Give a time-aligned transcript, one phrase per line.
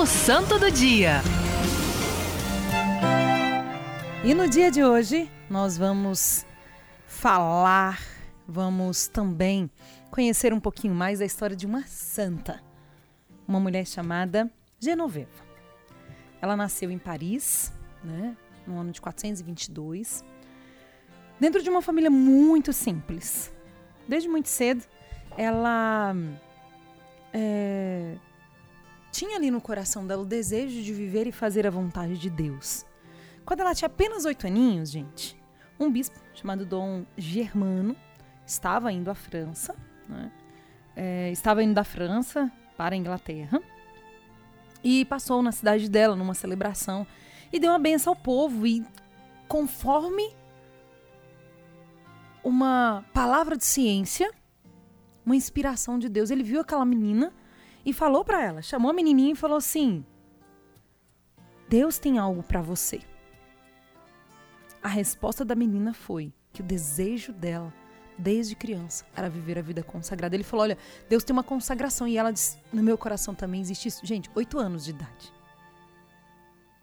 [0.00, 1.20] O Santo do Dia.
[4.24, 6.46] E no dia de hoje, nós vamos
[7.06, 8.00] falar,
[8.48, 9.70] vamos também
[10.10, 12.62] conhecer um pouquinho mais da história de uma santa,
[13.46, 15.44] uma mulher chamada Genoveva.
[16.40, 17.70] Ela nasceu em Paris,
[18.02, 18.34] né,
[18.66, 20.24] no ano de 422,
[21.38, 23.52] dentro de uma família muito simples.
[24.08, 24.82] Desde muito cedo,
[25.36, 26.16] ela
[27.34, 28.16] é,
[29.10, 32.84] tinha ali no coração dela o desejo de viver e fazer a vontade de Deus.
[33.44, 35.36] Quando ela tinha apenas oito aninhos, gente,
[35.78, 37.96] um bispo chamado Dom Germano
[38.46, 39.74] estava indo à França,
[40.08, 40.30] né?
[40.94, 43.60] é, estava indo da França para a Inglaterra
[44.82, 47.06] e passou na cidade dela numa celebração
[47.52, 48.84] e deu uma benção ao povo e
[49.48, 50.34] conforme
[52.42, 54.30] uma palavra de ciência,
[55.26, 57.32] uma inspiração de Deus, ele viu aquela menina
[57.84, 60.04] e falou para ela, chamou a menininha e falou assim:
[61.68, 63.00] Deus tem algo para você.
[64.82, 67.72] A resposta da menina foi que o desejo dela,
[68.18, 70.34] desde criança, era viver a vida consagrada.
[70.34, 72.08] Ele falou: Olha, Deus tem uma consagração.
[72.08, 74.04] E ela disse: No meu coração também existe isso.
[74.04, 75.32] Gente, oito anos de idade.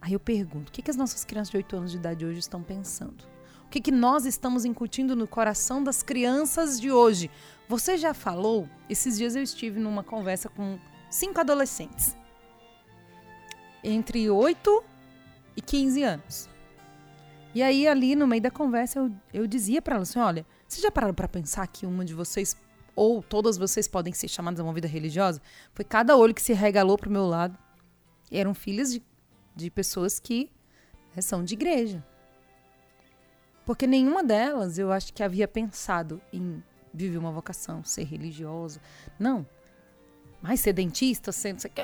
[0.00, 2.38] Aí eu pergunto: o que, que as nossas crianças de oito anos de idade hoje
[2.38, 3.24] estão pensando?
[3.70, 7.30] O que, que nós estamos incutindo no coração das crianças de hoje?
[7.68, 8.68] Você já falou?
[8.88, 10.76] Esses dias eu estive numa conversa com
[11.08, 12.16] cinco adolescentes.
[13.84, 14.82] Entre 8
[15.56, 16.48] e 15 anos.
[17.54, 20.82] E aí, ali no meio da conversa, eu, eu dizia para elas assim: olha, vocês
[20.82, 22.56] já pararam para pensar que uma de vocês,
[22.96, 25.40] ou todas vocês, podem ser chamadas a uma vida religiosa?
[25.72, 27.56] Foi cada olho que se regalou pro meu lado.
[28.32, 29.00] E eram filhas de,
[29.54, 30.50] de pessoas que
[31.14, 32.04] né, são de igreja.
[33.70, 36.60] Porque nenhuma delas eu acho que havia pensado em
[36.92, 38.80] viver uma vocação, ser religiosa.
[39.16, 39.46] Não.
[40.42, 41.82] Mas ser dentista, ser não sei o que.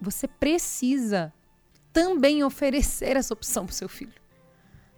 [0.00, 1.30] Você precisa
[1.92, 4.18] também oferecer essa opção para seu filho.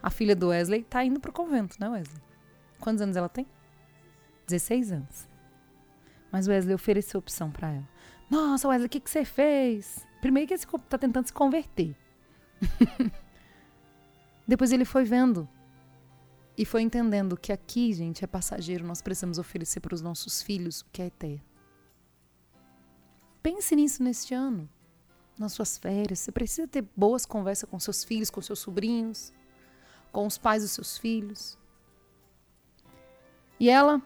[0.01, 2.23] A filha do Wesley está indo para o convento, né, Wesley?
[2.79, 3.49] Quantos anos ela tem?
[4.47, 5.29] 16 anos.
[6.31, 7.89] Mas Wesley ofereceu opção para ela.
[8.31, 10.07] Nossa, Wesley, o que, que você fez?
[10.21, 11.97] Primeiro que ele está tentando se converter.
[14.49, 15.47] Depois ele foi vendo
[16.57, 20.81] e foi entendendo que aqui, gente, é passageiro, nós precisamos oferecer para os nossos filhos
[20.81, 21.45] o que é eterno.
[23.43, 24.69] Pense nisso neste ano,
[25.39, 26.21] nas suas férias.
[26.21, 29.33] Você precisa ter boas conversas com seus filhos, com seus sobrinhos,
[30.11, 31.59] com os pais dos seus filhos.
[33.61, 34.03] E ela,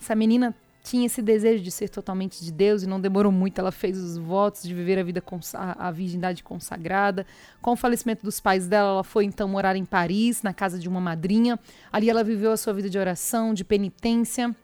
[0.00, 0.54] essa menina,
[0.86, 3.58] tinha esse desejo de ser totalmente de Deus e não demorou muito.
[3.58, 7.26] Ela fez os votos de viver a vida a virgindade consagrada.
[7.60, 10.88] Com o falecimento dos pais dela, ela foi então morar em Paris, na casa de
[10.88, 11.58] uma madrinha.
[11.92, 14.54] Ali ela viveu a sua vida de oração, de penitência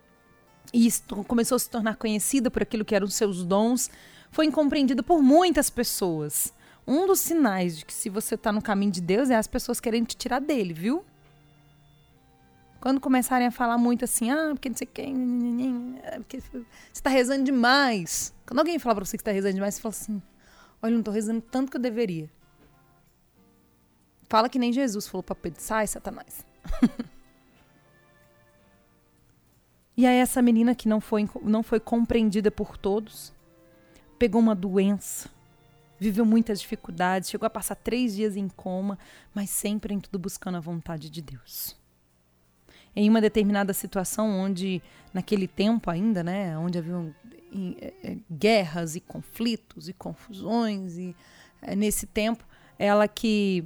[0.72, 0.88] e
[1.26, 3.90] começou a se tornar conhecida por aquilo que eram seus dons.
[4.30, 6.54] Foi incompreendida por muitas pessoas.
[6.86, 9.80] Um dos sinais de que se você está no caminho de Deus é as pessoas
[9.80, 11.04] querendo te tirar dele, viu?
[12.82, 17.08] Quando começarem a falar muito assim, ah, porque não sei quem, é porque você está
[17.08, 18.34] rezando demais.
[18.44, 20.20] Quando alguém fala para você que está rezando demais, você fala assim,
[20.82, 22.28] olha, não estou rezando tanto que eu deveria.
[24.28, 26.44] Fala que nem Jesus falou para Pedro, sai, Satanás.
[29.96, 33.32] e aí essa menina que não foi, não foi compreendida por todos,
[34.18, 35.30] pegou uma doença,
[36.00, 38.98] viveu muitas dificuldades, chegou a passar três dias em coma,
[39.32, 41.80] mas sempre em tudo buscando a vontade de Deus
[42.94, 44.82] em uma determinada situação onde,
[45.12, 47.14] naquele tempo ainda, né, onde haviam
[47.80, 51.16] é, é, guerras e conflitos e confusões, e
[51.60, 52.44] é, nesse tempo,
[52.78, 53.64] ela que,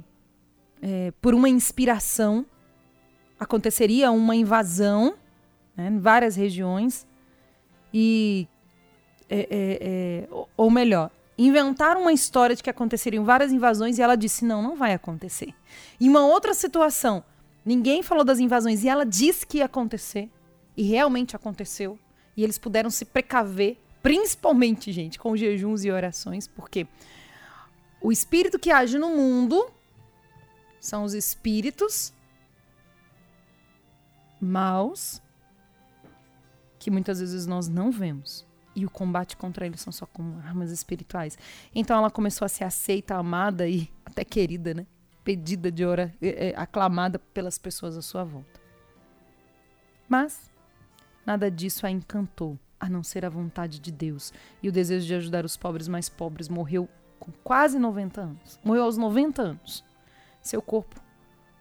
[0.81, 2.45] é, por uma inspiração,
[3.39, 5.15] aconteceria uma invasão
[5.75, 7.07] né, em várias regiões,
[7.93, 8.47] e,
[9.29, 14.43] é, é, ou melhor, inventaram uma história de que aconteceriam várias invasões e ela disse:
[14.43, 15.53] não, não vai acontecer.
[15.99, 17.23] Em uma outra situação,
[17.67, 20.31] Ninguém falou das invasões e ela disse que ia acontecer.
[20.77, 21.99] E realmente aconteceu.
[22.37, 26.87] E eles puderam se precaver, principalmente, gente, com jejuns e orações, porque
[27.99, 29.69] o espírito que age no mundo
[30.79, 32.13] são os espíritos
[34.39, 35.21] maus
[36.79, 38.47] que muitas vezes nós não vemos.
[38.73, 41.37] E o combate contra eles são só com armas espirituais.
[41.75, 44.87] Então ela começou a ser aceita, amada e até querida, né?
[45.27, 48.61] Pedida de hora, é, é, aclamada pelas pessoas à sua volta.
[50.07, 50.49] Mas
[51.25, 54.31] nada disso a encantou, a não ser a vontade de Deus
[54.63, 56.47] e o desejo de ajudar os pobres mais pobres.
[56.47, 56.87] Morreu
[57.19, 58.57] com quase 90 anos.
[58.63, 59.83] Morreu aos 90 anos.
[60.41, 60.95] Seu corpo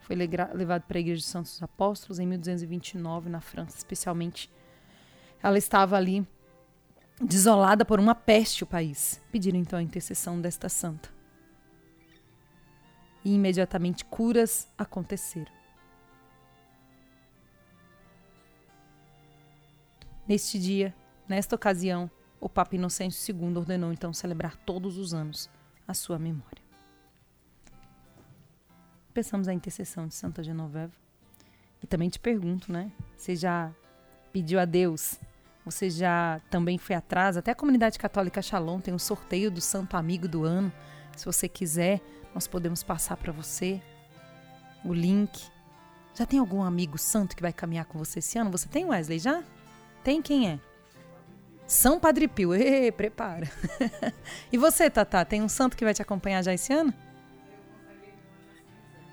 [0.03, 4.49] foi levado para a Igreja de Santos Apóstolos em 1229, na França, especialmente.
[5.43, 6.25] Ela estava ali
[7.21, 9.21] desolada por uma peste o país.
[9.33, 11.16] Pediram então a intercessão desta santa.
[13.27, 15.51] E imediatamente curas aconteceram.
[20.29, 20.95] Neste dia,
[21.29, 22.09] nesta ocasião,
[22.41, 25.51] o Papa Inocêncio II ordenou então celebrar todos os anos
[25.89, 26.63] a sua memória.
[29.13, 30.93] Pensamos a intercessão de Santa Genoveva.
[31.83, 32.93] E também te pergunto, né?
[33.17, 33.75] Você já
[34.33, 35.19] pediu a Deus?
[35.65, 37.37] Você já também foi atrás?
[37.37, 40.73] Até a comunidade católica Shalom tem um sorteio do Santo Amigo do Ano.
[41.17, 42.01] Se você quiser,
[42.35, 43.81] nós podemos passar para você
[44.85, 45.51] o link.
[46.15, 48.51] Já tem algum amigo santo que vai caminhar com você esse ano?
[48.51, 49.43] Você tem, Wesley, já?
[50.05, 50.61] Tem quem é?
[51.67, 52.55] São Padre Pio.
[52.55, 53.51] Ê, prepara.
[54.53, 56.95] e você, Tatá, tem um santo que vai te acompanhar já esse ano?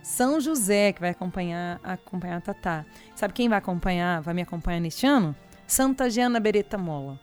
[0.03, 2.85] São José, que vai acompanhar, acompanhar a Tatá.
[3.15, 5.35] Sabe quem vai acompanhar, vai me acompanhar neste ano?
[5.65, 7.19] Santa Giana Beretta Mola.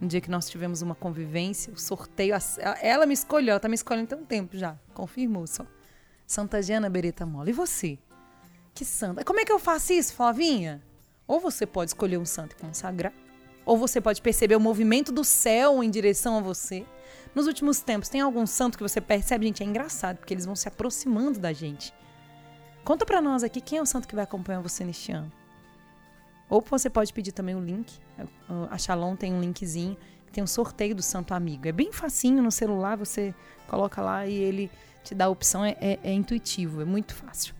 [0.00, 2.34] Um dia que nós tivemos uma convivência, o sorteio,
[2.80, 5.66] ela me escolheu, ela tá me escolhendo tem um tempo já, confirmou só.
[6.26, 7.50] Santa Giana Beretta Mola.
[7.50, 7.98] E você?
[8.74, 9.24] Que santa.
[9.24, 10.82] Como é que eu faço isso, Flavinha?
[11.26, 13.12] Ou você pode escolher um santo e consagrar,
[13.66, 16.86] ou você pode perceber o movimento do céu em direção a você.
[17.34, 19.46] Nos últimos tempos, tem algum santo que você percebe?
[19.46, 21.92] Gente, é engraçado, porque eles vão se aproximando da gente.
[22.84, 25.30] Conta para nós aqui quem é o santo que vai acompanhar você neste ano.
[26.48, 27.98] Ou você pode pedir também o link.
[28.70, 29.96] A Shalom tem um linkzinho,
[30.32, 31.68] tem um sorteio do Santo Amigo.
[31.68, 33.34] É bem facinho no celular, você
[33.66, 34.70] coloca lá e ele
[35.04, 35.64] te dá a opção.
[35.64, 37.54] É, é, é intuitivo, é muito fácil.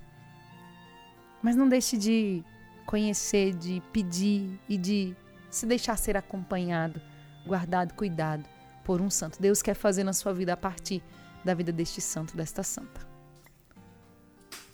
[1.43, 2.43] Mas não deixe de
[2.87, 5.15] conhecer, de pedir e de
[5.51, 7.01] se deixar ser acompanhado,
[7.47, 8.45] guardado, cuidado
[8.85, 9.41] por um santo.
[9.41, 11.03] Deus quer fazer na sua vida a partir
[11.45, 13.07] da vida deste santo, desta santa.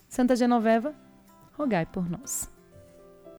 [0.09, 0.95] Santa Genoveva,
[1.57, 2.54] rogai por nós.